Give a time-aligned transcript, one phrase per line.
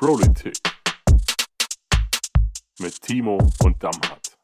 [0.00, 0.56] Politik
[2.80, 4.38] mit Timo und Damhardt.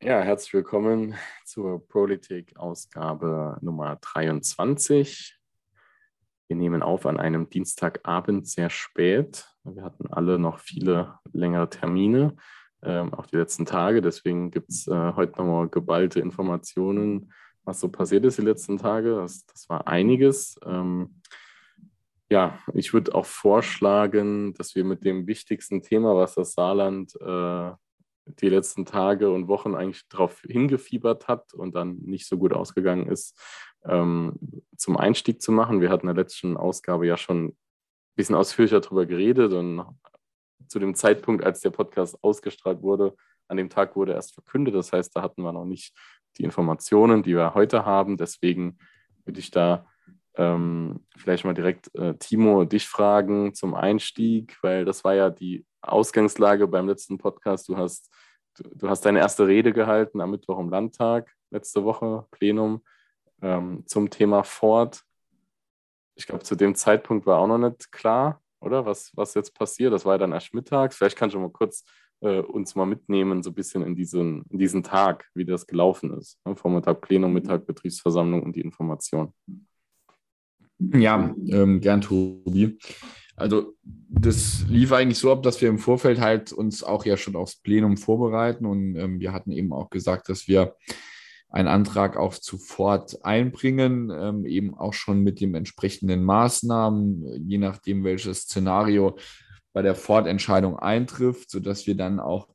[0.00, 1.14] Ja, herzlich willkommen
[1.44, 5.38] zur Politik-Ausgabe Nummer 23.
[6.46, 9.46] Wir nehmen auf an einem Dienstagabend sehr spät.
[9.64, 12.34] Wir hatten alle noch viele längere Termine,
[12.80, 14.00] ähm, auch die letzten Tage.
[14.00, 17.30] Deswegen gibt es äh, heute nochmal geballte Informationen,
[17.64, 19.16] was so passiert ist die letzten Tage.
[19.16, 20.58] Das, das war einiges.
[20.64, 21.20] Ähm,
[22.30, 27.70] ja, ich würde auch vorschlagen, dass wir mit dem wichtigsten Thema, was das Saarland äh,
[28.40, 33.06] die letzten Tage und Wochen eigentlich darauf hingefiebert hat und dann nicht so gut ausgegangen
[33.06, 33.40] ist,
[33.84, 34.34] ähm,
[34.76, 35.80] zum Einstieg zu machen.
[35.80, 37.56] Wir hatten in der letzten Ausgabe ja schon ein
[38.14, 39.84] bisschen ausführlicher darüber geredet und
[40.68, 43.16] zu dem Zeitpunkt, als der Podcast ausgestrahlt wurde,
[43.46, 44.74] an dem Tag wurde erst verkündet.
[44.74, 45.96] Das heißt, da hatten wir noch nicht
[46.36, 48.18] die Informationen, die wir heute haben.
[48.18, 48.78] Deswegen
[49.24, 49.86] würde ich da
[50.38, 55.66] ähm, vielleicht mal direkt äh, Timo dich fragen zum Einstieg, weil das war ja die
[55.82, 57.68] Ausgangslage beim letzten Podcast.
[57.68, 58.08] Du hast,
[58.54, 62.84] du, du hast deine erste Rede gehalten am Mittwoch im Landtag, letzte Woche, Plenum,
[63.42, 65.02] ähm, zum Thema Ford.
[66.14, 68.86] Ich glaube, zu dem Zeitpunkt war auch noch nicht klar, oder?
[68.86, 69.92] Was, was jetzt passiert.
[69.92, 70.96] Das war ja dann erst mittags.
[70.96, 71.84] Vielleicht kannst du mal kurz
[72.20, 76.16] äh, uns mal mitnehmen, so ein bisschen in diesen, in diesen Tag, wie das gelaufen
[76.16, 76.38] ist.
[76.44, 76.56] Ne?
[76.56, 79.32] Vormittag Plenum, Mittag Betriebsversammlung und die Information.
[80.78, 82.78] Ja, ähm, gern, Tobi.
[83.36, 83.74] Also
[84.08, 87.56] das lief eigentlich so ab, dass wir im Vorfeld halt uns auch ja schon aufs
[87.56, 90.74] Plenum vorbereiten und ähm, wir hatten eben auch gesagt, dass wir
[91.50, 98.04] einen Antrag auch sofort einbringen, ähm, eben auch schon mit den entsprechenden Maßnahmen, je nachdem,
[98.04, 99.16] welches Szenario
[99.72, 102.48] bei der Fortentscheidung eintrifft, sodass wir dann auch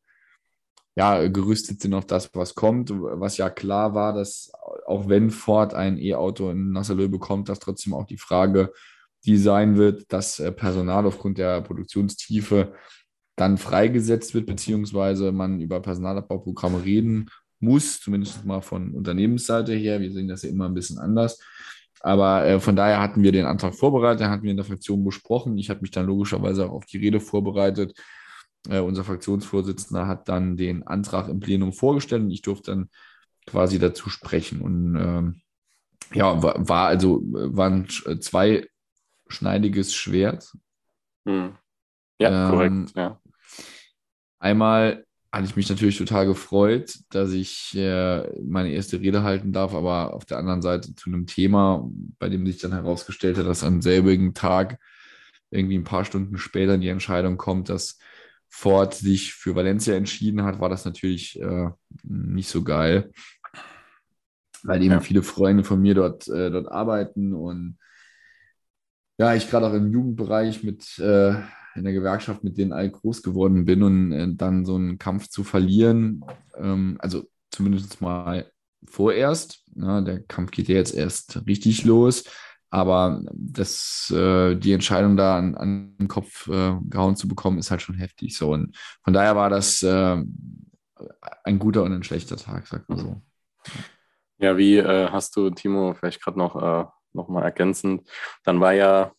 [0.96, 2.92] ja, gerüstet sind auf das, was kommt.
[2.92, 4.52] Was ja klar war, dass
[4.86, 8.72] auch wenn Ford ein E-Auto in Nassalö bekommt, dass trotzdem auch die Frage
[9.26, 12.74] die sein wird, dass äh, Personal aufgrund der Produktionstiefe
[13.36, 17.30] dann freigesetzt wird, beziehungsweise man über Personalabbauprogramme reden
[17.60, 20.02] muss, zumindest mal von Unternehmensseite her.
[20.02, 21.40] Wir sehen das ja immer ein bisschen anders.
[22.02, 25.58] Aber äh, von daher hatten wir den Antrag vorbereitet, hatten wir in der Fraktion besprochen.
[25.58, 27.98] Ich habe mich dann logischerweise auch auf die Rede vorbereitet.
[28.70, 32.90] Äh, unser Fraktionsvorsitzender hat dann den Antrag im Plenum vorgestellt und ich durfte dann
[33.46, 34.62] quasi dazu sprechen.
[34.62, 35.42] Und ähm,
[36.14, 38.68] ja, war, war also waren zwei
[39.28, 40.54] schneidiges Schwert.
[41.26, 41.56] Hm.
[42.20, 43.20] Ja, ähm, korrekt, ja.
[44.40, 49.74] Einmal hatte ich mich natürlich total gefreut, dass ich äh, meine erste Rede halten darf,
[49.74, 53.64] aber auf der anderen Seite zu einem Thema, bei dem sich dann herausgestellt hat, dass
[53.64, 54.80] am selbigen Tag
[55.50, 57.98] irgendwie ein paar Stunden später die Entscheidung kommt, dass
[58.56, 61.70] Ford sich für Valencia entschieden hat, war das natürlich äh,
[62.04, 63.12] nicht so geil,
[64.62, 65.00] weil eben ja.
[65.00, 67.80] viele Freunde von mir dort, äh, dort arbeiten und
[69.18, 71.34] ja, ich gerade auch im Jugendbereich mit äh,
[71.76, 75.30] in der Gewerkschaft mit denen all groß geworden bin und äh, dann so einen Kampf
[75.30, 76.24] zu verlieren,
[76.56, 78.52] ähm, also zumindest mal
[78.86, 79.64] vorerst.
[79.76, 82.26] Ja, ne, der Kampf geht ja jetzt erst richtig los,
[82.74, 87.70] aber das, äh, die Entscheidung da an, an, den Kopf äh, gehauen zu bekommen, ist
[87.70, 88.36] halt schon heftig.
[88.36, 90.24] So und von daher war das äh,
[91.44, 93.22] ein guter und ein schlechter Tag, sagt man so.
[94.40, 98.10] Ja, wie äh, hast du, Timo, vielleicht gerade noch nochmal ergänzend.
[98.44, 99.14] Dann war ja,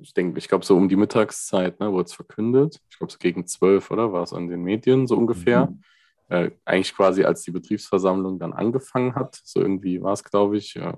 [0.00, 2.80] ich denke, ich glaube, so um die Mittagszeit ne, wurde es verkündet.
[2.90, 4.12] Ich glaube, so gegen zwölf, oder?
[4.12, 5.66] War es an den Medien so ungefähr.
[5.66, 5.82] Mhm.
[6.28, 9.38] Äh, eigentlich quasi, als die Betriebsversammlung dann angefangen hat.
[9.44, 10.76] So irgendwie war es, glaube ich.
[10.76, 10.94] Äh,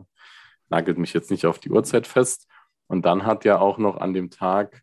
[0.71, 2.49] nagelt mich jetzt nicht auf die Uhrzeit fest.
[2.87, 4.83] Und dann hat ja auch noch an dem Tag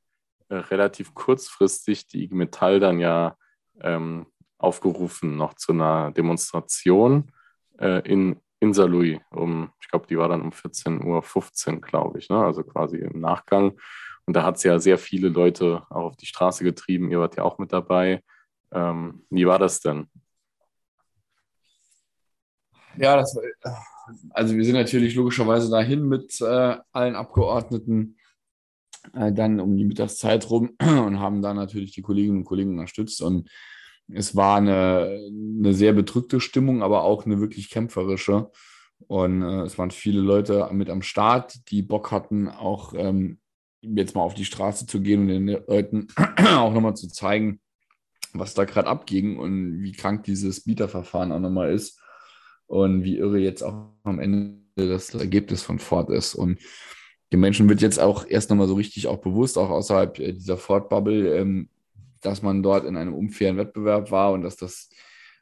[0.49, 3.35] äh, relativ kurzfristig die IG Metall dann ja
[3.81, 7.31] ähm, aufgerufen, noch zu einer Demonstration
[7.79, 12.29] äh, in in Saarlouis um, ich glaube, die war dann um 14.15 Uhr, glaube ich,
[12.29, 12.43] ne?
[12.43, 13.77] also quasi im Nachgang.
[14.25, 17.11] Und da hat es ja sehr viele Leute auch auf die Straße getrieben.
[17.11, 18.23] Ihr wart ja auch mit dabei.
[18.71, 20.09] Ähm, wie war das denn?
[22.97, 23.37] Ja, das,
[24.31, 28.17] also wir sind natürlich logischerweise dahin mit äh, allen Abgeordneten
[29.13, 33.21] äh, dann um die Mittagszeit rum und haben da natürlich die Kolleginnen und Kollegen unterstützt.
[33.21, 33.49] Und
[34.07, 35.19] es war eine,
[35.59, 38.51] eine sehr bedrückte Stimmung, aber auch eine wirklich kämpferische.
[39.07, 43.39] Und äh, es waren viele Leute mit am Start, die Bock hatten, auch ähm,
[43.81, 46.07] jetzt mal auf die Straße zu gehen und den Leuten
[46.55, 47.59] auch nochmal zu zeigen,
[48.33, 51.99] was da gerade abging und wie krank dieses Bieterverfahren auch nochmal ist
[52.67, 56.35] und wie irre jetzt auch am Ende das Ergebnis von Ford ist.
[56.35, 56.59] Und
[57.31, 60.57] den Menschen wird jetzt auch erst nochmal so richtig auch bewusst, auch außerhalb äh, dieser
[60.57, 61.69] Ford-Bubble, ähm,
[62.21, 64.89] dass man dort in einem unfairen Wettbewerb war und dass das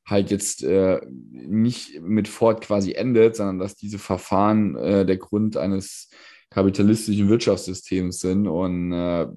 [0.05, 0.99] halt jetzt äh,
[1.31, 6.09] nicht mit Ford quasi endet, sondern dass diese Verfahren äh, der Grund eines
[6.49, 8.47] kapitalistischen Wirtschaftssystems sind.
[8.47, 9.27] Und äh,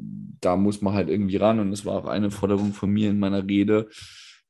[0.41, 1.61] da muss man halt irgendwie ran.
[1.61, 3.89] Und das war auch eine Forderung von mir in meiner Rede.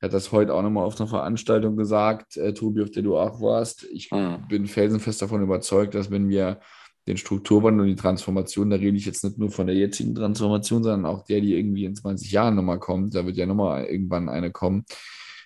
[0.02, 3.40] Hatte das heute auch nochmal auf einer Veranstaltung gesagt, äh, Tobi, auf der du auch
[3.40, 3.84] warst.
[3.92, 4.46] Ich mhm.
[4.48, 6.60] bin felsenfest davon überzeugt, dass wenn wir
[7.06, 10.82] den Strukturwandel und die Transformation, da rede ich jetzt nicht nur von der jetzigen Transformation,
[10.82, 13.14] sondern auch der, die irgendwie in 20 Jahren nochmal kommt.
[13.14, 14.84] Da wird ja nochmal irgendwann eine kommen.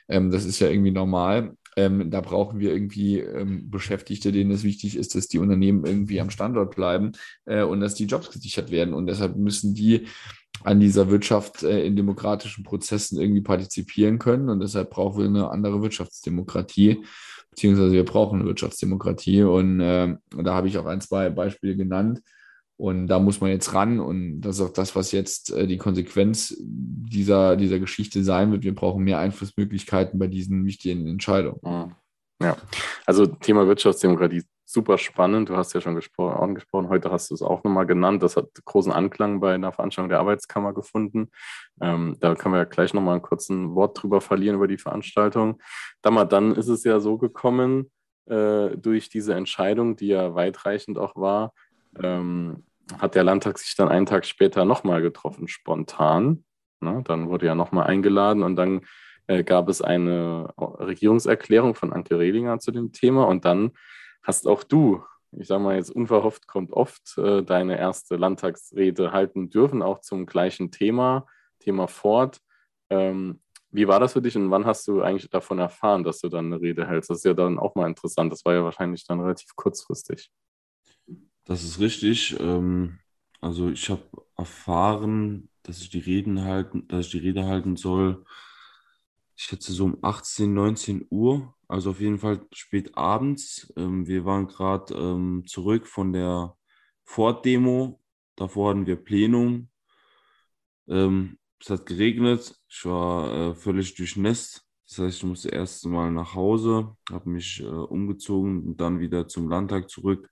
[0.08, 1.54] Ähm, das ist ja irgendwie normal.
[1.76, 6.20] Ähm, da brauchen wir irgendwie ähm, Beschäftigte, denen es wichtig ist, dass die Unternehmen irgendwie
[6.20, 7.12] am Standort bleiben
[7.44, 8.94] äh, und dass die Jobs gesichert werden.
[8.94, 10.06] Und deshalb müssen die
[10.62, 14.48] an dieser Wirtschaft äh, in demokratischen Prozessen irgendwie partizipieren können.
[14.48, 17.04] Und deshalb brauchen wir eine andere Wirtschaftsdemokratie
[17.50, 19.42] beziehungsweise wir brauchen eine Wirtschaftsdemokratie.
[19.42, 22.22] Und äh, da habe ich auch ein, zwei Beispiele genannt.
[22.76, 24.00] Und da muss man jetzt ran.
[24.00, 28.64] Und das ist auch das, was jetzt äh, die Konsequenz dieser, dieser Geschichte sein wird.
[28.64, 31.60] Wir brauchen mehr Einflussmöglichkeiten bei diesen wichtigen Entscheidungen.
[31.62, 31.92] Mhm.
[32.42, 32.56] Ja,
[33.04, 35.48] also Thema Wirtschaftsdemokratie super spannend.
[35.48, 38.22] Du hast ja schon gespro angesprochen, heute hast du es auch nochmal genannt.
[38.22, 41.30] Das hat großen Anklang bei einer Veranstaltung der Arbeitskammer gefunden.
[41.80, 45.60] Ähm, da können wir ja gleich nochmal ein kurzes Wort drüber verlieren über die Veranstaltung.
[46.02, 47.90] Dann, dann ist es ja so gekommen,
[48.26, 51.52] äh, durch diese Entscheidung, die ja weitreichend auch war,
[52.00, 52.64] ähm,
[52.98, 56.44] hat der Landtag sich dann einen Tag später nochmal getroffen, spontan.
[56.80, 57.02] Ne?
[57.04, 58.82] Dann wurde ja nochmal eingeladen und dann
[59.26, 63.72] äh, gab es eine Regierungserklärung von Anke Rehlinger zu dem Thema und dann
[64.22, 69.50] hast auch du, ich sage mal jetzt unverhofft kommt oft, äh, deine erste Landtagsrede halten
[69.50, 71.26] dürfen, auch zum gleichen Thema,
[71.60, 72.40] Thema Ford.
[72.90, 73.40] Ähm,
[73.70, 76.46] wie war das für dich und wann hast du eigentlich davon erfahren, dass du dann
[76.46, 77.10] eine Rede hältst?
[77.10, 78.32] Das ist ja dann auch mal interessant.
[78.32, 80.32] Das war ja wahrscheinlich dann relativ kurzfristig.
[81.44, 82.38] Das ist richtig.
[82.40, 82.98] Ähm,
[83.40, 84.02] also ich habe
[84.36, 88.24] erfahren, dass ich die Reden halten, dass ich die Rede halten soll.
[89.40, 91.54] Ich schätze so um 18, 19 Uhr.
[91.66, 93.72] Also auf jeden Fall spät abends.
[93.74, 96.58] Ähm, wir waren gerade ähm, zurück von der
[97.04, 98.02] Ford-Demo.
[98.36, 99.70] Davor hatten wir Plenum.
[100.88, 102.54] Ähm, es hat geregnet.
[102.68, 104.66] Ich war äh, völlig durchnässt.
[104.86, 109.26] Das heißt, ich musste erst mal nach Hause, habe mich äh, umgezogen und dann wieder
[109.26, 110.30] zum Landtag zurück.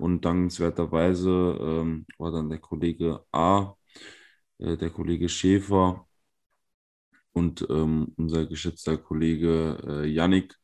[0.00, 1.30] Und dankenswerterweise
[1.60, 3.76] ähm, war dann der Kollege A,
[4.58, 6.08] äh, der Kollege Schäfer
[7.32, 10.56] und ähm, unser geschätzter Kollege äh, Yannick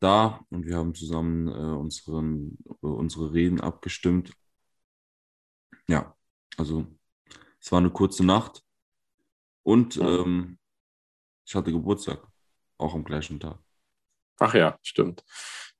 [0.00, 4.32] da und wir haben zusammen äh, unseren, äh, unsere Reden abgestimmt.
[5.88, 6.16] Ja,
[6.56, 6.86] also
[7.60, 8.64] es war eine kurze Nacht
[9.62, 10.58] und ähm,
[11.44, 12.26] ich hatte Geburtstag,
[12.78, 13.58] auch am gleichen Tag.
[14.38, 15.24] Ach ja, stimmt.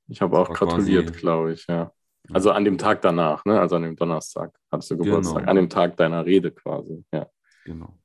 [0.06, 1.92] Ich habe auch gratuliert, glaube ich, ja.
[2.32, 3.58] Also an dem Tag danach, ne?
[3.58, 5.50] also an dem Donnerstag hattest du Geburtstag, genau.
[5.50, 7.28] an dem Tag deiner Rede quasi, ja.
[7.64, 7.98] Genau.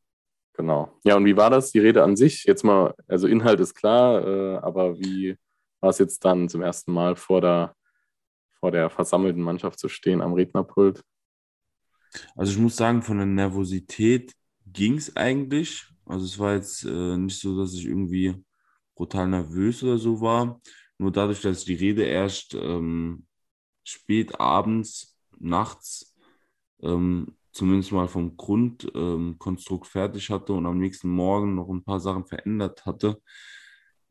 [0.58, 0.92] Genau.
[1.04, 2.44] Ja, und wie war das, die Rede an sich?
[2.46, 5.38] Jetzt mal, also Inhalt ist klar, äh, aber wie,
[5.80, 7.76] war es jetzt dann zum ersten Mal vor der,
[8.60, 11.04] vor der versammelten Mannschaft zu stehen am Rednerpult?
[12.36, 14.34] Also ich muss sagen, von der Nervosität
[14.66, 15.86] ging es eigentlich.
[16.08, 18.44] Also es war jetzt äh, nicht so, dass ich irgendwie
[18.96, 20.60] brutal nervös oder so war.
[20.98, 23.28] Nur dadurch, dass ich die Rede erst ähm,
[23.84, 26.16] spät abends, nachts,
[26.82, 32.00] ähm, zumindest mal vom Grundkonstrukt ähm, fertig hatte und am nächsten Morgen noch ein paar
[32.00, 33.20] Sachen verändert hatte,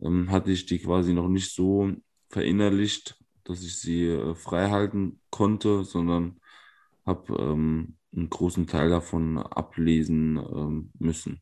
[0.01, 1.93] ähm, hatte ich die quasi noch nicht so
[2.29, 6.41] verinnerlicht, dass ich sie äh, frei halten konnte, sondern
[7.07, 11.41] habe ähm, einen großen Teil davon ablesen ähm, müssen.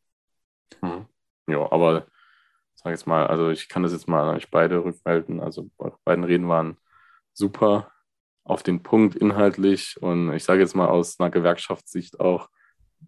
[0.82, 1.06] Hm.
[1.48, 2.06] Ja, aber
[2.74, 5.40] sag jetzt mal, also ich kann das jetzt mal euch beide rückmelden.
[5.40, 6.76] Also eure beiden Reden waren
[7.32, 7.93] super
[8.44, 12.48] auf den Punkt inhaltlich und ich sage jetzt mal aus einer Gewerkschaftssicht auch,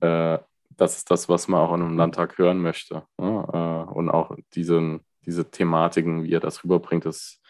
[0.01, 0.39] äh,
[0.71, 3.05] das ist das, was man auch in einem Landtag hören möchte.
[3.19, 3.47] Ne?
[3.53, 7.41] Äh, und auch diesen diese Thematiken, wie er das rüberbringt, das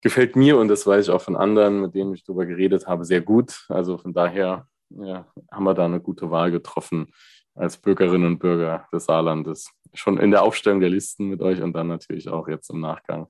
[0.00, 3.04] gefällt mir und das weiß ich auch von anderen, mit denen ich darüber geredet habe,
[3.04, 3.66] sehr gut.
[3.68, 7.12] Also von daher ja, haben wir da eine gute Wahl getroffen
[7.54, 9.70] als Bürgerinnen und Bürger des Saarlandes.
[9.92, 13.26] Schon in der Aufstellung der Listen mit euch und dann natürlich auch jetzt im Nachgang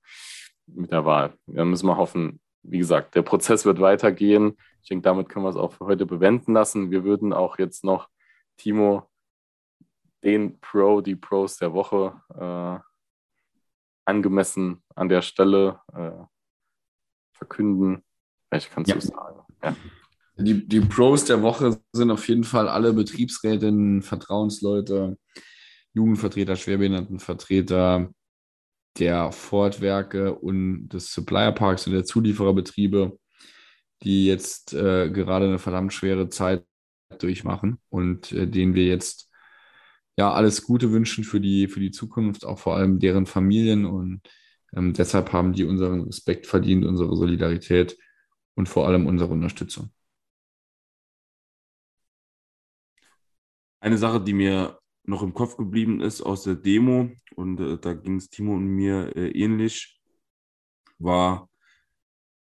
[0.67, 1.33] mit der Wahl.
[1.47, 4.57] Da müssen wir hoffen, wie gesagt, der Prozess wird weitergehen.
[4.83, 6.91] Ich denke, damit können wir es auch für heute bewenden lassen.
[6.91, 8.09] Wir würden auch jetzt noch,
[8.57, 9.09] Timo,
[10.25, 12.79] den Pro, die Pros der Woche äh,
[14.05, 16.25] angemessen an der Stelle äh,
[17.33, 18.03] verkünden.
[18.51, 18.97] Welche kannst ja.
[18.97, 19.41] du sagen?
[19.63, 19.77] Ja.
[20.37, 25.19] Die, die Pros der Woche sind auf jeden Fall alle Betriebsrätinnen, Vertrauensleute,
[25.95, 28.11] Jugendvertreter, Schwerbehindertenvertreter
[28.99, 33.19] der Fordwerke und des Supplier-Parks und der Zuliefererbetriebe,
[34.03, 36.65] die jetzt äh, gerade eine verdammt schwere Zeit
[37.19, 39.31] durchmachen und äh, denen wir jetzt
[40.17, 43.87] ja alles Gute wünschen für die, für die Zukunft, auch vor allem deren Familien.
[43.87, 44.21] Und
[44.75, 47.97] ähm, deshalb haben die unseren Respekt verdient, unsere Solidarität
[48.55, 49.93] und vor allem unsere Unterstützung.
[53.81, 54.79] Eine Sache, die mir
[55.09, 58.67] noch im Kopf geblieben ist aus der Demo, und äh, da ging es Timo und
[58.67, 60.01] mir äh, ähnlich,
[60.99, 61.49] war,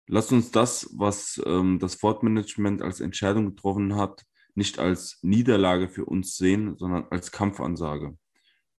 [0.06, 6.06] lasst uns das, was ähm, das Fortmanagement als Entscheidung getroffen hat, nicht als Niederlage für
[6.06, 8.16] uns sehen, sondern als Kampfansage.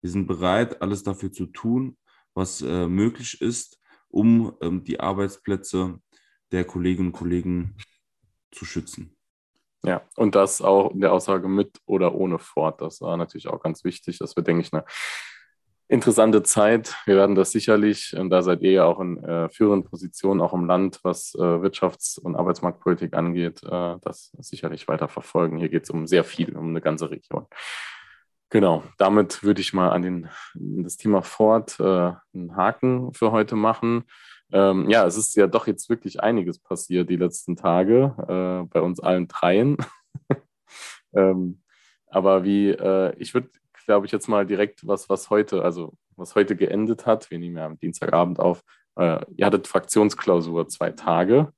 [0.02, 1.98] Wir sind bereit, alles dafür zu tun,
[2.34, 6.00] was äh, möglich ist, um ähm, die Arbeitsplätze
[6.52, 7.76] der Kolleginnen und Kollegen
[8.52, 9.15] zu schützen.
[9.86, 12.82] Ja, und das auch in der Aussage mit oder ohne Fort.
[12.82, 14.18] Das war natürlich auch ganz wichtig.
[14.18, 14.84] Das wird, denke ich, eine
[15.88, 16.96] interessante Zeit.
[17.06, 20.54] Wir werden das sicherlich, und da seid ihr ja auch in äh, führenden Positionen, auch
[20.54, 25.58] im Land, was äh, Wirtschafts- und Arbeitsmarktpolitik angeht, äh, das sicherlich weiter verfolgen.
[25.58, 27.46] Hier geht es um sehr viel, um eine ganze Region.
[28.50, 33.56] Genau, damit würde ich mal an den, das Thema Ford äh, einen Haken für heute
[33.56, 34.06] machen.
[34.56, 38.80] Ähm, ja, es ist ja doch jetzt wirklich einiges passiert die letzten Tage, äh, bei
[38.80, 39.76] uns allen dreien.
[41.14, 41.62] ähm,
[42.08, 43.50] aber wie, äh, ich würde,
[43.86, 47.58] glaube ich, jetzt mal direkt was, was heute, also was heute geendet hat, wir nehmen
[47.58, 48.64] ja am Dienstagabend auf,
[48.96, 51.52] äh, ihr hattet Fraktionsklausur zwei Tage.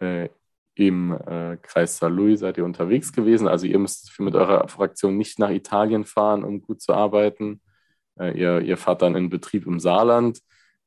[0.00, 0.30] Äh,
[0.76, 3.48] Im äh, Kreis Saarlouis seid ihr unterwegs gewesen.
[3.48, 7.60] Also ihr müsst mit eurer Fraktion nicht nach Italien fahren, um gut zu arbeiten.
[8.18, 10.40] Äh, ihr, ihr fahrt dann in Betrieb im Saarland.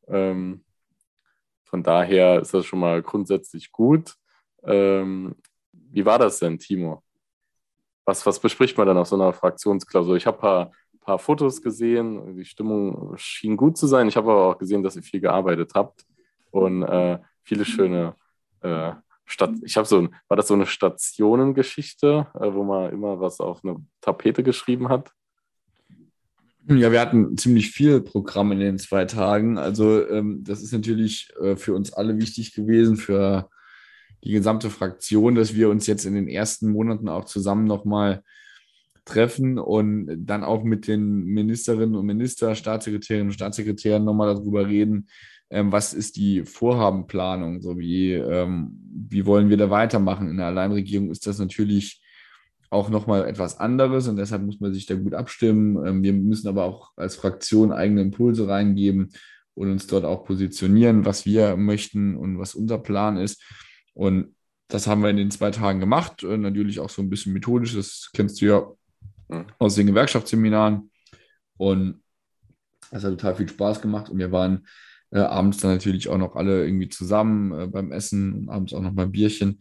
[0.08, 0.64] Ähm,
[1.68, 4.16] von daher ist das schon mal grundsätzlich gut.
[4.64, 5.36] Ähm,
[5.72, 7.04] wie war das denn, Timo?
[8.06, 10.16] Was, was bespricht man dann auf so einer Fraktionsklausur?
[10.16, 10.72] Ich habe ein paar,
[11.02, 14.08] paar Fotos gesehen, die Stimmung schien gut zu sein.
[14.08, 16.06] Ich habe aber auch gesehen, dass ihr viel gearbeitet habt
[16.52, 18.16] und äh, viele schöne
[18.62, 18.94] äh,
[19.26, 19.52] Stadt.
[19.64, 23.76] Ich habe so, war das so eine Stationengeschichte, äh, wo man immer was auf eine
[24.00, 25.12] Tapete geschrieben hat?
[26.70, 29.58] Ja, wir hatten ziemlich viel Programm in den zwei Tagen.
[29.58, 33.50] Also ähm, das ist natürlich äh, für uns alle wichtig gewesen, für
[34.24, 38.22] die gesamte Fraktion, dass wir uns jetzt in den ersten Monaten auch zusammen nochmal
[39.06, 45.08] treffen und dann auch mit den Ministerinnen und Minister, Staatssekretärinnen und Staatssekretären nochmal darüber reden,
[45.50, 48.78] ähm, was ist die Vorhabenplanung, so wie, ähm,
[49.10, 50.30] wie wollen wir da weitermachen.
[50.30, 52.02] In der Alleinregierung ist das natürlich
[52.70, 55.86] auch nochmal etwas anderes und deshalb muss man sich da gut abstimmen.
[55.86, 59.12] Ähm, wir müssen aber auch als Fraktion eigene Impulse reingeben
[59.54, 63.42] und uns dort auch positionieren, was wir möchten und was unser Plan ist.
[63.94, 64.36] Und
[64.68, 66.24] das haben wir in den zwei Tagen gemacht.
[66.24, 68.68] Und natürlich auch so ein bisschen methodisch, das kennst du ja
[69.30, 69.46] mhm.
[69.58, 70.92] aus den Gewerkschaftsseminaren.
[71.58, 72.02] Und
[72.92, 74.68] das hat total viel Spaß gemacht und wir waren
[75.12, 78.82] äh, abends dann natürlich auch noch alle irgendwie zusammen äh, beim Essen und abends auch
[78.82, 79.60] noch mal Bierchen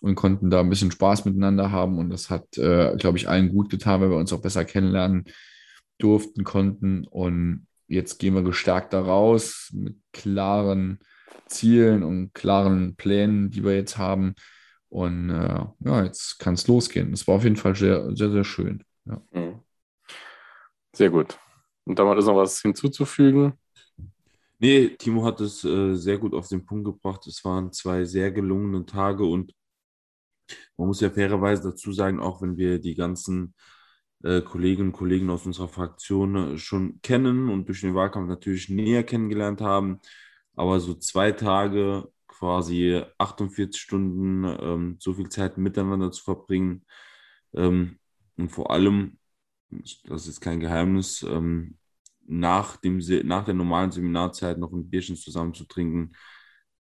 [0.00, 1.98] und konnten da ein bisschen Spaß miteinander haben.
[1.98, 5.24] Und das hat, äh, glaube ich, allen gut getan, weil wir uns auch besser kennenlernen
[5.98, 7.06] durften, konnten.
[7.06, 10.98] Und jetzt gehen wir gestärkt da raus mit klaren
[11.46, 14.34] Zielen und klaren Plänen, die wir jetzt haben.
[14.88, 17.12] Und äh, ja, jetzt kann es losgehen.
[17.12, 18.84] Es war auf jeden Fall sehr, sehr, sehr schön.
[19.06, 19.20] Ja.
[19.32, 19.60] Mhm.
[20.94, 21.38] Sehr gut.
[21.84, 23.54] Und damit ist noch was hinzuzufügen.
[24.58, 27.26] Nee, Timo hat es äh, sehr gut auf den Punkt gebracht.
[27.26, 29.52] Es waren zwei sehr gelungene Tage und
[30.76, 33.54] man muss ja fairerweise dazu sagen, auch wenn wir die ganzen
[34.22, 38.68] äh, Kolleginnen und Kollegen aus unserer Fraktion äh, schon kennen und durch den Wahlkampf natürlich
[38.68, 40.00] näher kennengelernt haben,
[40.56, 46.84] aber so zwei Tage, quasi 48 Stunden, ähm, so viel Zeit miteinander zu verbringen
[47.54, 47.98] ähm,
[48.36, 49.18] und vor allem,
[49.70, 51.78] das ist kein Geheimnis, ähm,
[52.26, 56.12] nach, dem, nach der normalen Seminarzeit noch ein Bierchen zusammen zu trinken,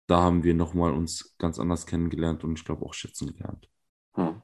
[0.06, 3.68] da haben wir nochmal uns ganz anders kennengelernt und ich glaube auch schätzen gelernt.
[4.14, 4.42] Hm.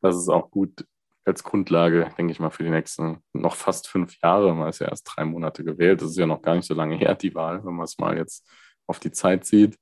[0.00, 0.86] Das ist auch gut
[1.24, 4.54] als Grundlage, denke ich mal, für die nächsten noch fast fünf Jahre.
[4.54, 6.02] Man ist ja erst drei Monate gewählt.
[6.02, 8.16] Das ist ja noch gar nicht so lange her, die Wahl, wenn man es mal
[8.16, 8.48] jetzt
[8.86, 9.78] auf die Zeit sieht.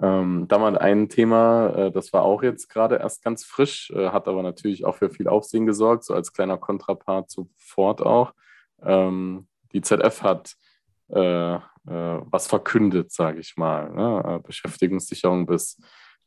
[0.00, 4.28] Ähm, da ein Thema, äh, das war auch jetzt gerade erst ganz frisch, äh, hat
[4.28, 8.32] aber natürlich auch für viel Aufsehen gesorgt, so als kleiner Kontrapart zu Ford auch.
[8.80, 10.54] Ähm, die ZF hat
[11.08, 13.90] äh, was verkündet, sage ich mal.
[13.90, 14.36] Ne?
[14.36, 15.80] Äh, Beschäftigungssicherung bis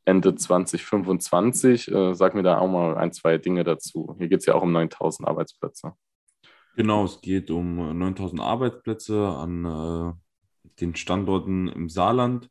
[0.05, 1.91] Ende 2025.
[1.91, 4.15] Äh, sag mir da auch mal ein, zwei Dinge dazu.
[4.17, 5.93] Hier geht es ja auch um 9000 Arbeitsplätze.
[6.75, 10.13] Genau, es geht um 9000 Arbeitsplätze an äh,
[10.79, 12.49] den Standorten im Saarland.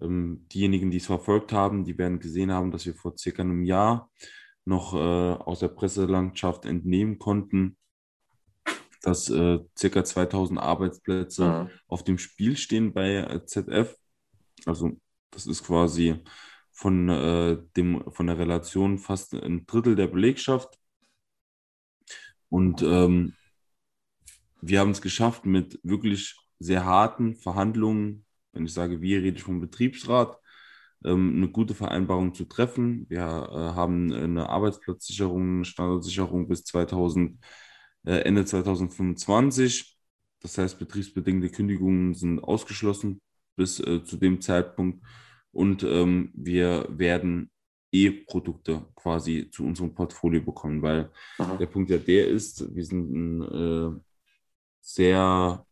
[0.00, 3.64] Ähm, diejenigen, die es verfolgt haben, die werden gesehen haben, dass wir vor circa einem
[3.64, 4.10] Jahr
[4.64, 7.76] noch äh, aus der Presselandschaft entnehmen konnten,
[9.02, 11.70] dass äh, circa 2000 Arbeitsplätze ja.
[11.88, 13.96] auf dem Spiel stehen bei äh, ZF.
[14.66, 14.98] Also
[15.30, 16.22] das ist quasi
[16.72, 20.78] von, äh, dem, von der Relation fast ein Drittel der Belegschaft.
[22.48, 23.34] Und ähm,
[24.60, 28.26] wir haben es geschafft mit wirklich sehr harten Verhandlungen.
[28.52, 30.38] Wenn ich sage wir, rede ich vom Betriebsrat.
[31.04, 33.06] ähm, eine gute Vereinbarung zu treffen.
[33.08, 37.46] Wir äh, haben eine Arbeitsplatzsicherung, eine Standardsicherung bis 2000, äh,
[38.04, 39.98] Ende 2025.
[40.40, 43.20] Das heißt, betriebsbedingte Kündigungen sind ausgeschlossen
[43.56, 45.04] bis äh, zu dem Zeitpunkt.
[45.52, 47.50] Und ähm, wir werden
[47.92, 51.56] E-Produkte quasi zu unserem Portfolio bekommen, weil Aha.
[51.56, 54.00] der Punkt ja der ist, wir sind ein äh,
[54.80, 55.66] sehr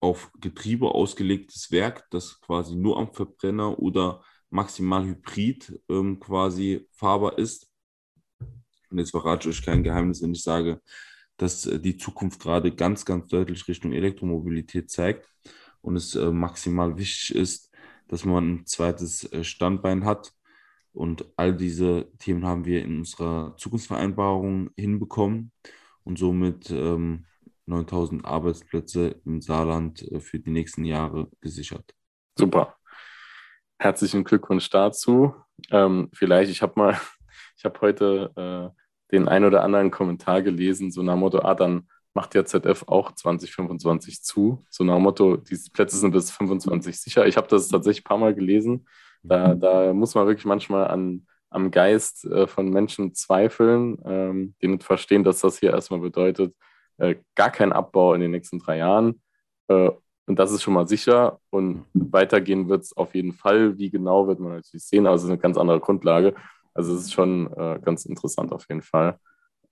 [0.00, 7.38] auf Getriebe ausgelegtes Werk, das quasi nur am Verbrenner oder maximal hybrid ähm, quasi fahrbar
[7.38, 7.68] ist.
[8.90, 10.80] Und jetzt verrate ich euch kein Geheimnis, wenn ich sage,
[11.36, 15.28] dass äh, die Zukunft gerade ganz, ganz deutlich Richtung Elektromobilität zeigt
[15.80, 17.70] und es äh, maximal wichtig ist,
[18.08, 20.32] dass man ein zweites äh, Standbein hat.
[20.92, 25.52] Und all diese Themen haben wir in unserer Zukunftsvereinbarung hinbekommen
[26.04, 27.26] und somit ähm,
[27.66, 31.94] 9000 Arbeitsplätze im Saarland für die nächsten Jahre gesichert.
[32.38, 32.76] Super.
[33.78, 35.34] Herzlichen Glückwunsch dazu.
[35.70, 37.00] Ähm, vielleicht, ich habe mal,
[37.58, 41.88] ich habe heute äh, den ein oder anderen Kommentar gelesen, so nach Motto, ah, dann
[42.14, 44.64] macht ja ZF auch 2025 zu.
[44.70, 47.26] So nach Motto, die Plätze sind bis 25 sicher.
[47.26, 48.86] Ich habe das tatsächlich ein paar Mal gelesen.
[49.22, 54.68] Da, da muss man wirklich manchmal an, am Geist äh, von Menschen zweifeln, ähm, die
[54.68, 56.54] nicht verstehen, dass das hier erstmal bedeutet,
[56.98, 59.20] äh, gar kein Abbau in den nächsten drei Jahren.
[59.68, 59.90] Äh,
[60.26, 61.38] und das ist schon mal sicher.
[61.50, 63.78] Und weitergehen wird es auf jeden Fall.
[63.78, 66.34] Wie genau wird man natürlich sehen, aber es ist eine ganz andere Grundlage.
[66.76, 69.18] Also es ist schon äh, ganz interessant auf jeden Fall,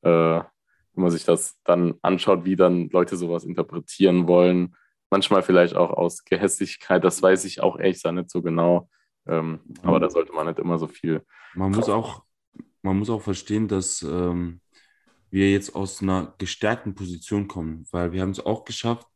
[0.02, 4.76] äh, wenn man sich das dann anschaut, wie dann Leute sowas interpretieren wollen.
[5.10, 8.88] Manchmal vielleicht auch aus Gehässigkeit, das weiß ich auch ehrlich nicht so genau.
[9.26, 11.24] Ähm, aber da sollte man nicht immer so viel.
[11.54, 12.24] Man muss auch,
[12.82, 14.60] man muss auch verstehen, dass ähm,
[15.30, 19.06] wir jetzt aus einer gestärkten Position kommen, weil wir haben es auch geschafft,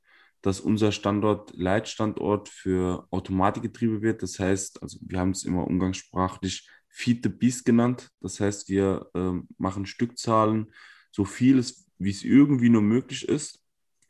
[0.42, 4.22] dass unser Standort Leitstandort für Automatikgetriebe wird.
[4.22, 8.10] Das heißt, also wir haben es immer umgangssprachlich Feed the Beast genannt.
[8.20, 10.72] Das heißt, wir äh, machen Stückzahlen,
[11.10, 11.64] so viel
[11.98, 13.64] wie es irgendwie nur möglich ist,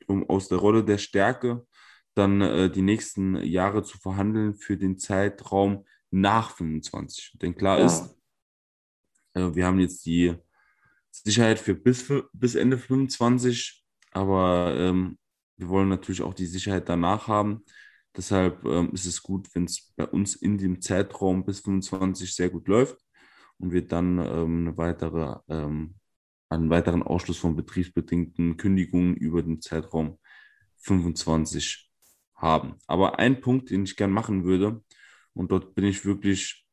[0.07, 1.67] um aus der Rolle der Stärke
[2.15, 7.39] dann äh, die nächsten Jahre zu verhandeln für den Zeitraum nach 25.
[7.41, 7.87] Denn klar ja.
[7.87, 8.17] ist,
[9.35, 10.35] äh, wir haben jetzt die
[11.11, 15.19] Sicherheit für bis, bis Ende 25, aber ähm,
[15.57, 17.65] wir wollen natürlich auch die Sicherheit danach haben.
[18.19, 22.51] Deshalb ähm, ist es gut, wenn es bei uns in dem Zeitraum bis 25 sehr
[22.51, 22.99] gut läuft
[23.59, 25.95] und wir dann ähm, eine weitere, ähm,
[26.49, 30.19] einen weiteren Ausschluss von betriebsbedingten Kündigungen über den Zeitraum
[30.79, 31.93] 25
[32.35, 32.75] haben.
[32.89, 34.83] Aber ein Punkt, den ich gern machen würde,
[35.33, 36.67] und dort bin ich wirklich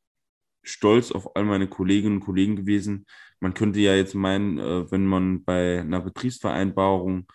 [0.64, 3.06] stolz auf all meine Kolleginnen und Kollegen gewesen.
[3.40, 7.28] Man könnte ja jetzt meinen, äh, wenn man bei einer Betriebsvereinbarung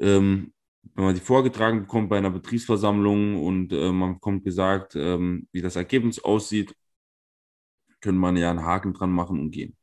[0.00, 0.52] ähm,
[0.94, 5.62] wenn man die vorgetragen bekommt bei einer Betriebsversammlung und äh, man bekommt gesagt, ähm, wie
[5.62, 6.74] das Ergebnis aussieht,
[8.00, 9.76] können man ja einen Haken dran machen und gehen.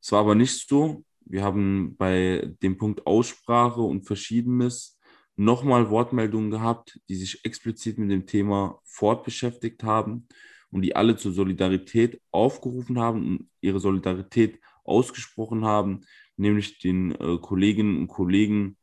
[0.00, 1.04] Es war aber nicht so.
[1.20, 4.98] Wir haben bei dem Punkt Aussprache und Verschiedenes
[5.36, 10.26] nochmal Wortmeldungen gehabt, die sich explizit mit dem Thema Fort beschäftigt haben
[10.70, 16.00] und die alle zur Solidarität aufgerufen haben und ihre Solidarität ausgesprochen haben,
[16.36, 18.78] nämlich den äh, Kolleginnen und Kollegen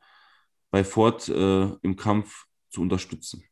[0.76, 3.46] bei Ford äh, im Kampf zu unterstützen.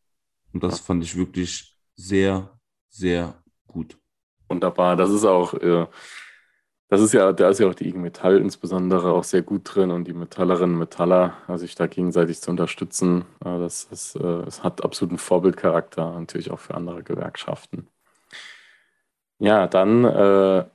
[0.51, 2.59] Und das fand ich wirklich sehr,
[2.89, 3.97] sehr gut.
[4.49, 4.97] Wunderbar.
[4.97, 5.88] Das ist auch, äh,
[6.89, 9.91] das ist ja, da ist ja auch die IG Metall insbesondere auch sehr gut drin
[9.91, 14.41] und die Metallerinnen und Metaller, also sich da gegenseitig zu unterstützen, äh, das, ist, äh,
[14.45, 17.88] es hat absoluten Vorbildcharakter, natürlich auch für andere Gewerkschaften.
[19.39, 20.65] Ja, dann äh,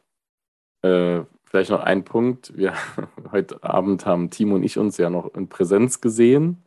[0.80, 2.54] äh, Vielleicht noch ein Punkt.
[2.56, 2.74] Wir,
[3.32, 6.62] heute Abend haben Timo und ich uns ja noch in Präsenz gesehen.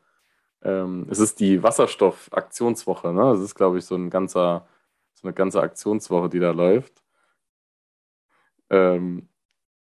[0.64, 3.14] Ähm, es ist die Wasserstoff-Aktionswoche.
[3.14, 3.22] Ne?
[3.22, 4.68] Das ist, glaube ich, so, ein ganzer,
[5.14, 7.04] so eine ganze Aktionswoche, die da läuft.
[8.72, 9.30] Ähm,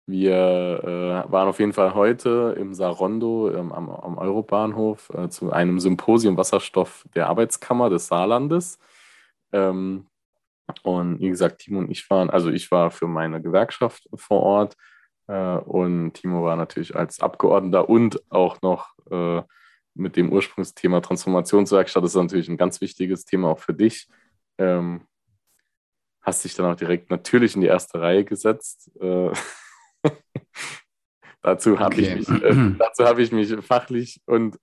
[0.06, 5.52] wir äh, waren auf jeden Fall heute im Sarondo ähm, am, am Eurobahnhof äh, zu
[5.52, 8.80] einem Symposium Wasserstoff der Arbeitskammer des Saarlandes.
[9.52, 10.06] Ähm,
[10.84, 14.78] und wie gesagt, Timo und ich waren, also ich war für meine Gewerkschaft vor Ort
[15.28, 19.42] äh, und Timo war natürlich als Abgeordneter und auch noch äh,
[19.94, 22.04] mit dem Ursprungsthema Transformationswerkstatt.
[22.04, 24.08] Das ist natürlich ein ganz wichtiges Thema auch für dich.
[24.58, 25.08] Ähm,
[26.22, 28.92] hast dich dann auch direkt natürlich in die erste Reihe gesetzt.
[29.00, 29.32] Äh,
[31.42, 32.18] dazu habe okay.
[32.20, 34.58] ich, mich, äh, hab ich mich fachlich und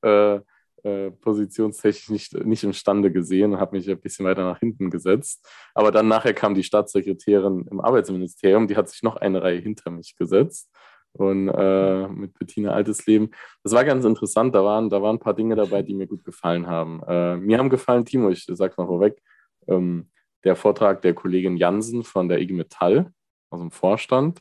[0.85, 5.47] äh, positionstechnisch nicht, nicht imstande gesehen und habe mich ein bisschen weiter nach hinten gesetzt.
[5.75, 9.90] Aber dann nachher kam die Staatssekretärin im Arbeitsministerium, die hat sich noch eine Reihe hinter
[9.90, 10.71] mich gesetzt
[11.12, 13.31] und äh, mit Bettina Altesleben.
[13.62, 16.25] Das war ganz interessant, da waren, da waren ein paar Dinge dabei, die mir gut
[16.25, 17.03] gefallen haben.
[17.07, 19.23] Äh, mir haben gefallen, Timo, ich sag's mal vorweg,
[19.68, 20.11] ähm,
[20.45, 23.12] der Vortrag der Kollegin Jansen von der IG Metall
[23.51, 24.40] aus dem Vorstand.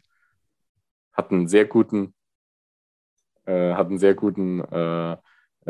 [1.14, 2.16] Hat einen sehr guten,
[3.46, 5.18] äh, hat einen sehr guten äh,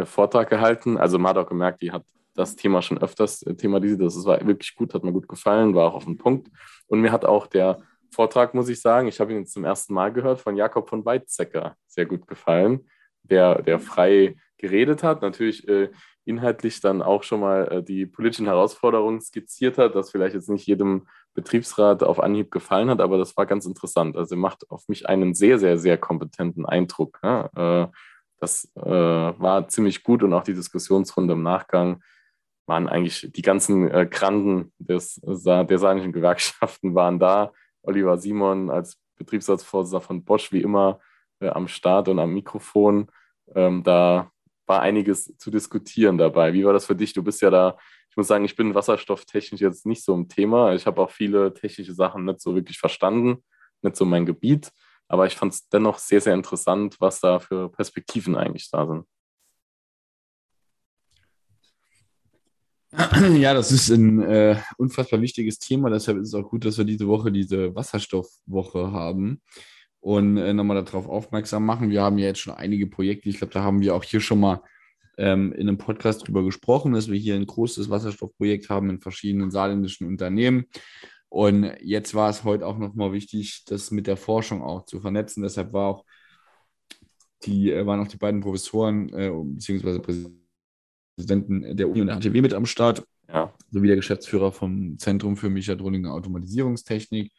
[0.03, 0.97] Vortrag gehalten.
[0.97, 4.01] Also man hat auch gemerkt, die hat das Thema schon öfters äh, thematisiert.
[4.01, 6.49] Das war wirklich gut, hat mir gut gefallen, war auch auf den Punkt.
[6.87, 7.79] Und mir hat auch der
[8.13, 11.75] Vortrag, muss ich sagen, ich habe ihn zum ersten Mal gehört, von Jakob von Weizsäcker
[11.87, 12.87] sehr gut gefallen,
[13.23, 15.89] der, der frei geredet hat, natürlich äh,
[16.25, 20.67] inhaltlich dann auch schon mal äh, die politischen Herausforderungen skizziert hat, das vielleicht jetzt nicht
[20.67, 24.17] jedem Betriebsrat auf Anhieb gefallen hat, aber das war ganz interessant.
[24.17, 27.19] Also er macht auf mich einen sehr, sehr, sehr kompetenten Eindruck.
[27.23, 27.49] Ja?
[27.55, 27.87] Äh,
[28.41, 32.03] das äh, war ziemlich gut und auch die Diskussionsrunde im Nachgang
[32.65, 37.53] waren eigentlich die ganzen äh, Granden des, der saarländischen Gewerkschaften waren da.
[37.83, 40.99] Oliver Simon als Betriebsratsvorsitzender von Bosch wie immer
[41.39, 43.07] äh, am Start und am Mikrofon.
[43.53, 44.31] Ähm, da
[44.65, 46.53] war einiges zu diskutieren dabei.
[46.53, 47.13] Wie war das für dich?
[47.13, 47.77] Du bist ja da,
[48.09, 50.73] ich muss sagen, ich bin wasserstofftechnisch jetzt nicht so im Thema.
[50.73, 53.43] Ich habe auch viele technische Sachen nicht so wirklich verstanden,
[53.83, 54.71] nicht so mein Gebiet.
[55.11, 59.05] Aber ich fand es dennoch sehr, sehr interessant, was da für Perspektiven eigentlich da sind.
[63.41, 65.89] Ja, das ist ein äh, unfassbar wichtiges Thema.
[65.89, 69.41] Deshalb ist es auch gut, dass wir diese Woche diese Wasserstoffwoche haben
[69.99, 71.89] und äh, nochmal darauf aufmerksam machen.
[71.89, 73.27] Wir haben ja jetzt schon einige Projekte.
[73.27, 74.61] Ich glaube, da haben wir auch hier schon mal
[75.17, 79.51] ähm, in einem Podcast drüber gesprochen, dass wir hier ein großes Wasserstoffprojekt haben in verschiedenen
[79.51, 80.67] saarländischen Unternehmen.
[81.31, 85.43] Und jetzt war es heute auch nochmal wichtig, das mit der Forschung auch zu vernetzen.
[85.43, 86.05] Deshalb war auch
[87.43, 92.41] die, äh, waren auch die beiden Professoren äh, beziehungsweise Präsidenten der Uni und der HTW
[92.41, 93.53] mit am Start, ja.
[93.71, 97.31] sowie der Geschäftsführer vom Zentrum für Mechatronik und Automatisierungstechnik.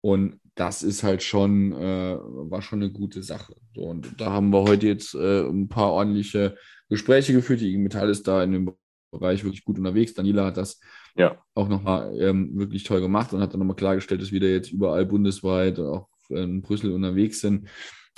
[0.00, 3.56] Und das ist halt schon, äh, war schon eine gute Sache.
[3.74, 6.56] So, und da haben wir heute jetzt äh, ein paar ordentliche
[6.88, 7.62] Gespräche geführt.
[7.62, 8.76] Die IG Metall ist da in dem
[9.18, 10.14] Bereich wirklich gut unterwegs.
[10.14, 10.80] Daniela hat das
[11.16, 11.38] ja.
[11.54, 14.72] auch nochmal ähm, wirklich toll gemacht und hat dann nochmal klargestellt, dass wir da jetzt
[14.72, 17.68] überall bundesweit, auch in Brüssel unterwegs sind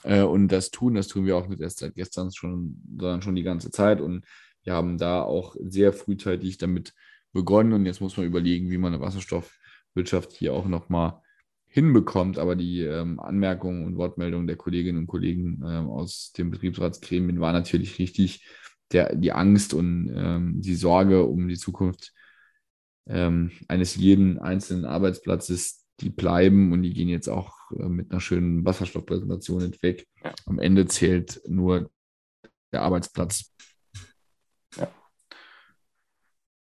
[0.04, 0.94] äh, und das tun.
[0.94, 4.00] Das tun wir auch nicht erst seit gestern schon, sondern schon die ganze Zeit.
[4.00, 4.24] Und
[4.64, 6.94] wir haben da auch sehr frühzeitig damit
[7.32, 7.72] begonnen.
[7.72, 11.20] Und jetzt muss man überlegen, wie man eine Wasserstoffwirtschaft hier auch nochmal
[11.66, 12.38] hinbekommt.
[12.38, 17.52] Aber die ähm, Anmerkungen und Wortmeldungen der Kolleginnen und Kollegen ähm, aus dem Betriebsratsgremien war
[17.52, 18.46] natürlich richtig.
[18.92, 22.12] Der, die Angst und ähm, die Sorge um die Zukunft
[23.08, 28.20] ähm, eines jeden einzelnen Arbeitsplatzes, die bleiben und die gehen jetzt auch äh, mit einer
[28.20, 30.06] schönen Wasserstoffpräsentation hinweg.
[30.22, 30.32] Ja.
[30.46, 31.90] Am Ende zählt nur
[32.72, 33.52] der Arbeitsplatz.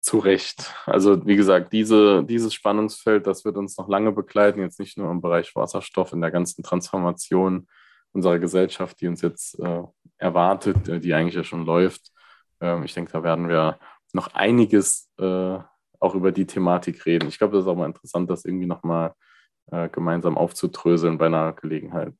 [0.00, 0.72] Zu Recht.
[0.84, 5.10] Also wie gesagt, diese, dieses Spannungsfeld, das wird uns noch lange begleiten, jetzt nicht nur
[5.10, 7.66] im Bereich Wasserstoff, in der ganzen Transformation
[8.12, 9.82] unserer Gesellschaft, die uns jetzt äh,
[10.16, 12.12] erwartet, äh, die eigentlich ja schon läuft.
[12.60, 13.78] Ähm, ich denke, da werden wir
[14.12, 15.58] noch einiges äh,
[15.98, 17.28] auch über die Thematik reden.
[17.28, 19.14] Ich glaube, das ist auch mal interessant, das irgendwie nochmal
[19.70, 22.12] äh, gemeinsam aufzudröseln bei einer Gelegenheit.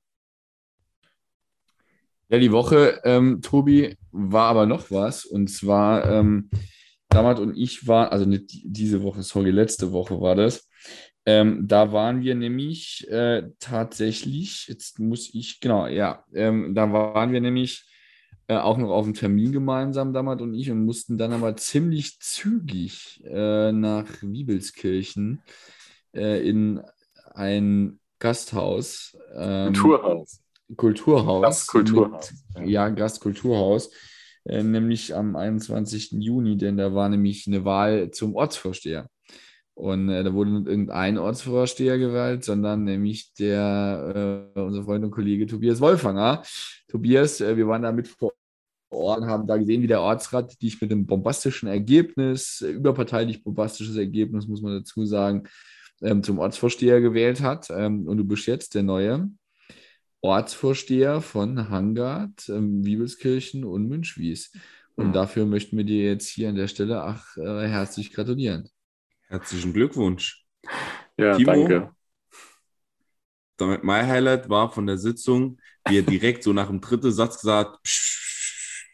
[2.29, 5.25] Ja, die Woche, ähm, Tobi, war aber noch was.
[5.25, 6.51] Und zwar ähm,
[7.09, 10.69] Damat und ich waren, also nicht diese Woche, sorry, letzte Woche war das.
[11.25, 17.33] Ähm, da waren wir nämlich äh, tatsächlich, jetzt muss ich, genau, ja, ähm, da waren
[17.33, 17.85] wir nämlich
[18.49, 22.21] äh, auch noch auf einem Termin gemeinsam, Damat und ich, und mussten dann aber ziemlich
[22.21, 25.43] zügig äh, nach Wiebelskirchen
[26.15, 26.81] äh, in
[27.35, 29.17] ein Gasthaus.
[29.35, 30.41] Ähm, Kulturhaus.
[30.77, 31.43] Kulturhaus.
[31.43, 32.33] Gastkulturhaus.
[32.57, 33.91] Mit, ja, Gastkulturhaus.
[34.45, 36.13] Äh, nämlich am 21.
[36.13, 39.09] Juni, denn da war nämlich eine Wahl zum Ortsvorsteher.
[39.77, 45.11] Und äh, da wurde nicht irgendein Ortsvorsteher gewählt, sondern nämlich der, äh, unser Freund und
[45.11, 46.43] Kollege Tobias Wolfanger.
[46.89, 48.33] Tobias, äh, wir waren da mit vor
[48.89, 53.45] Ort und haben da gesehen, wie der Ortsrat dich mit einem bombastischen Ergebnis, äh, überparteilich
[53.45, 55.45] bombastisches Ergebnis, muss man dazu sagen,
[56.01, 57.69] ähm, zum Ortsvorsteher gewählt hat.
[57.69, 59.29] Ähm, und du bist jetzt der neue
[60.23, 64.53] Ortsvorsteher von Hangard, ähm, Wiebelskirchen und Münchwies.
[64.95, 65.13] Und mhm.
[65.13, 68.71] dafür möchten wir dir jetzt hier an der Stelle ach, äh, herzlich gratulieren.
[69.29, 70.45] Herzlichen Glückwunsch.
[71.17, 71.91] Ja, Timo, danke.
[73.57, 75.59] Damit mein Highlight war von der Sitzung,
[75.89, 78.87] wie er direkt so nach dem dritten Satz gesagt, psch,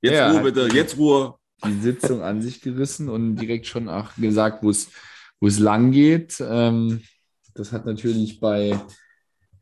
[0.00, 1.34] jetzt ja, Ruhe bitte, jetzt Ruhe.
[1.64, 6.40] Die Sitzung an sich gerissen und direkt schon auch gesagt, wo es, lang geht.
[6.40, 7.02] Ähm,
[7.54, 8.80] das hat natürlich bei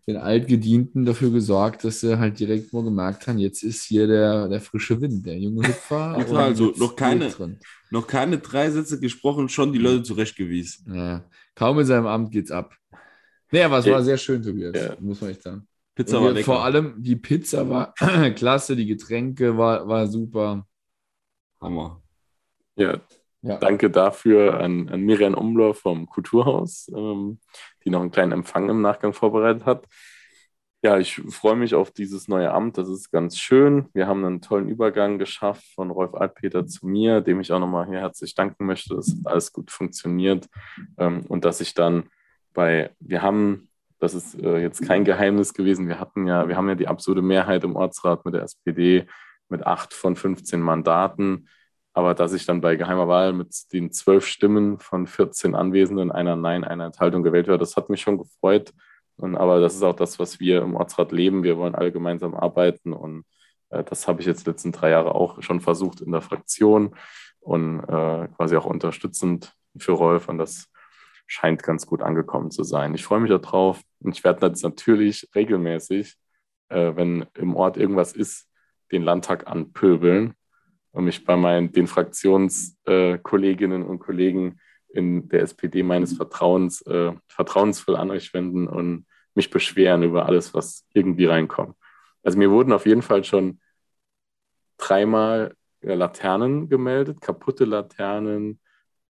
[0.08, 4.48] den Altgedienten dafür gesorgt, dass sie halt direkt mal gemerkt haben, jetzt ist hier der,
[4.48, 6.16] der frische Wind, der junge Hüpfer.
[6.34, 7.30] also noch keine,
[7.90, 10.94] noch keine drei Sätze gesprochen, schon die Leute zurechtgewiesen.
[10.94, 12.74] Ja, kaum in seinem Amt geht's ab.
[13.50, 14.96] Naja, aber es war sehr schön, Tobias, ja.
[14.98, 15.68] muss man echt sagen.
[15.94, 16.44] Pizza war lecker.
[16.46, 17.92] Vor allem die Pizza war
[18.34, 20.66] klasse, die Getränke war, war super.
[21.60, 22.02] Hammer.
[22.76, 22.98] Ja,
[23.42, 23.58] Ja.
[23.58, 27.40] Danke dafür an, an Miriam Umler vom Kulturhaus, ähm,
[27.88, 29.86] die noch einen kleinen Empfang im Nachgang vorbereitet hat.
[30.82, 32.76] Ja, ich freue mich auf dieses neue Amt.
[32.76, 33.86] Das ist ganz schön.
[33.94, 37.86] Wir haben einen tollen Übergang geschafft von Rolf Altpeter zu mir, dem ich auch nochmal
[37.88, 40.48] hier herzlich danken möchte, dass alles gut funktioniert
[40.98, 42.04] ähm, und dass ich dann
[42.52, 46.68] bei, wir haben, das ist äh, jetzt kein Geheimnis gewesen, wir hatten ja, wir haben
[46.68, 49.06] ja die absolute Mehrheit im Ortsrat mit der SPD
[49.48, 51.48] mit acht von 15 Mandaten.
[51.98, 56.36] Aber dass ich dann bei geheimer Wahl mit den zwölf Stimmen von 14 Anwesenden, einer
[56.36, 58.72] Nein, einer Enthaltung gewählt werde, das hat mich schon gefreut.
[59.16, 61.42] Und, aber das ist auch das, was wir im Ortsrat leben.
[61.42, 63.24] Wir wollen alle gemeinsam arbeiten und
[63.70, 66.94] äh, das habe ich jetzt die letzten drei Jahre auch schon versucht in der Fraktion
[67.40, 70.68] und äh, quasi auch unterstützend für Rolf und das
[71.26, 72.94] scheint ganz gut angekommen zu sein.
[72.94, 76.14] Ich freue mich darauf und ich werde jetzt natürlich regelmäßig,
[76.68, 78.46] äh, wenn im Ort irgendwas ist,
[78.92, 80.34] den Landtag anpöbeln
[80.98, 84.58] und mich bei meinen, den Fraktionskolleginnen äh, und Kollegen
[84.88, 89.06] in der SPD meines Vertrauens äh, vertrauensvoll an euch wenden und
[89.36, 91.76] mich beschweren über alles, was irgendwie reinkommt.
[92.24, 93.60] Also mir wurden auf jeden Fall schon
[94.76, 98.58] dreimal äh, Laternen gemeldet, kaputte Laternen.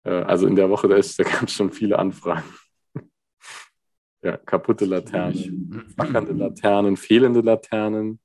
[0.03, 2.43] Äh, also in der Woche, da, ist, da gab es schon viele Anfragen.
[4.21, 8.19] ja, kaputte Laternen, flackernde Laternen, fehlende Laternen.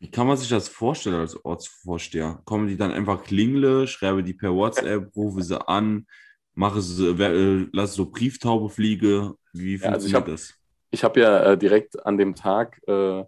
[0.00, 2.40] Wie kann man sich das vorstellen als Ortsvorsteher?
[2.46, 6.06] Kommen die dann einfach klingle, schreibe die per WhatsApp, rufe sie an,
[6.54, 9.34] mache sie, äh, lasse so Brieftaube fliege?
[9.52, 10.54] Wie ja, also hab, das?
[10.90, 13.20] Ich habe ja äh, direkt an dem Tag äh,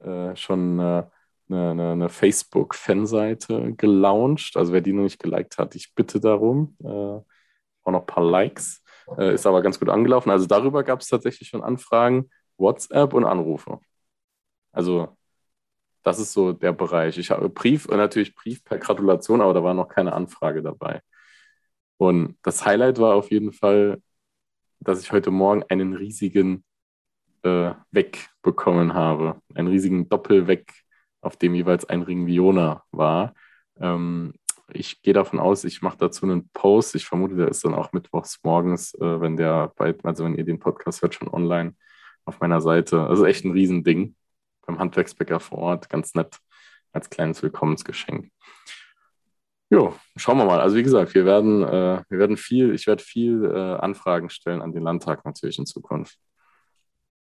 [0.00, 1.04] äh schon äh,
[1.48, 4.56] eine, eine, eine Facebook-Fanseite gelauncht.
[4.56, 6.76] Also wer die noch nicht geliked hat, ich bitte darum.
[6.82, 8.82] Äh, auch noch ein paar Likes.
[9.16, 10.30] ist aber ganz gut angelaufen.
[10.30, 13.78] Also darüber gab es tatsächlich schon Anfragen, WhatsApp und Anrufe.
[14.72, 15.16] Also
[16.06, 17.18] das ist so der Bereich.
[17.18, 21.00] Ich habe Brief, natürlich Brief per Gratulation, aber da war noch keine Anfrage dabei.
[21.96, 24.00] Und das Highlight war auf jeden Fall,
[24.78, 26.64] dass ich heute Morgen einen riesigen
[27.42, 29.40] äh, Weg bekommen habe.
[29.54, 30.72] Einen riesigen Doppelweg,
[31.22, 33.34] auf dem jeweils ein Ring Viona war.
[33.80, 34.34] Ähm,
[34.72, 36.94] ich gehe davon aus, ich mache dazu einen Post.
[36.94, 40.44] Ich vermute, der ist dann auch mittwochs morgens, äh, wenn der bald, also wenn ihr
[40.44, 41.74] den Podcast hört, schon online
[42.24, 43.02] auf meiner Seite.
[43.02, 44.15] Also echt ein Riesending
[44.66, 45.88] beim Handwerksbäcker vor Ort.
[45.88, 46.38] Ganz nett
[46.92, 48.30] als kleines Willkommensgeschenk.
[49.68, 50.60] Jo, schauen wir mal.
[50.60, 54.62] Also wie gesagt, wir werden, äh, wir werden viel, ich werde viel äh, Anfragen stellen
[54.62, 56.18] an den Landtag natürlich in Zukunft.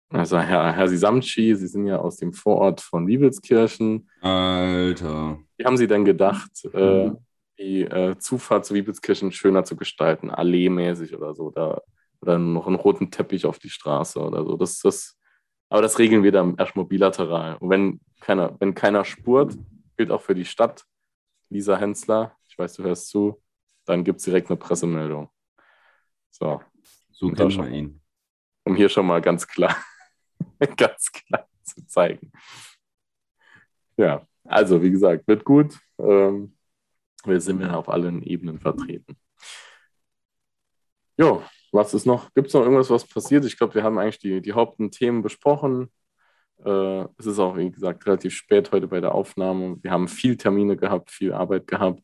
[0.08, 4.10] Also Herr, Herr Sisamci, Sie sind ja aus dem Vorort von Wiebelskirchen.
[4.20, 5.38] Alter.
[5.56, 7.10] Wie haben Sie denn gedacht, äh,
[7.58, 11.80] die äh, Zufahrt zu Wiebelskirchen schöner zu gestalten, alleemäßig oder so, da,
[12.20, 14.56] oder noch einen roten Teppich auf die Straße oder so?
[14.56, 15.18] Das, das
[15.72, 17.56] aber das regeln wir dann erstmal bilateral.
[17.56, 19.56] Und wenn keiner, wenn keiner spurt,
[19.96, 20.84] gilt auch für die Stadt,
[21.48, 23.42] Lisa Hensler, ich weiß, du hörst zu,
[23.86, 25.30] dann gibt es direkt eine Pressemeldung.
[26.28, 26.60] So.
[27.10, 28.02] So kennt man ihn.
[28.64, 29.74] Um hier schon mal ganz klar,
[30.76, 32.30] ganz klar zu zeigen.
[33.96, 35.78] Ja, also wie gesagt, wird gut.
[35.98, 36.54] Ähm,
[37.24, 39.16] wir sind ja auf allen Ebenen vertreten.
[41.16, 42.32] Jo, was ist noch?
[42.34, 43.44] Gibt es noch irgendwas, was passiert?
[43.44, 45.90] Ich glaube, wir haben eigentlich die, die Hauptthemen besprochen.
[46.64, 49.78] Äh, es ist auch, wie gesagt, relativ spät heute bei der Aufnahme.
[49.82, 52.02] Wir haben viel Termine gehabt, viel Arbeit gehabt.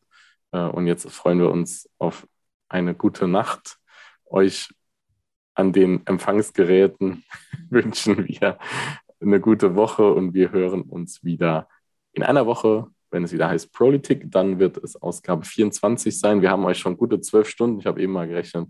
[0.51, 2.27] Äh, und jetzt freuen wir uns auf
[2.67, 3.77] eine gute Nacht.
[4.25, 4.69] Euch
[5.53, 7.23] an den Empfangsgeräten
[7.69, 8.57] wünschen wir
[9.21, 11.67] eine gute Woche und wir hören uns wieder
[12.13, 14.31] in einer Woche, wenn es wieder heißt Politik.
[14.31, 16.41] Dann wird es Ausgabe 24 sein.
[16.41, 18.67] Wir haben euch schon gute zwölf Stunden, ich habe eben mal gerechnet,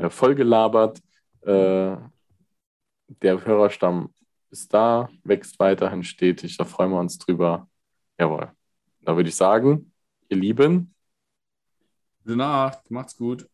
[0.00, 0.98] äh, vollgelabert.
[1.42, 1.96] Äh,
[3.22, 4.12] der Hörerstamm
[4.50, 6.56] ist da, wächst weiterhin stetig.
[6.56, 7.68] Da freuen wir uns drüber.
[8.18, 8.50] Jawohl.
[9.02, 9.92] Da würde ich sagen,
[10.28, 10.94] ihr Lieben.
[12.22, 13.48] Gute Nacht, macht's gut.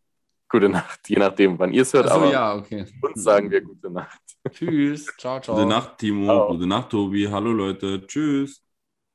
[0.49, 2.07] Gute Nacht, je nachdem, wann ihr es hört.
[2.07, 2.87] Achso, aber ja, okay.
[3.03, 4.21] Uns sagen wir gute Nacht.
[4.51, 5.57] Tschüss, ciao, ciao.
[5.57, 6.27] Gute Nacht, Timo.
[6.27, 6.49] Ciao.
[6.49, 7.29] Gute Nacht, Tobi.
[7.29, 8.07] Hallo, Leute.
[8.07, 8.63] Tschüss.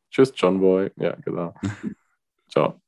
[0.09, 0.91] Tschüss, John Boy.
[0.97, 1.53] Ja, genau.
[2.49, 2.81] ciao.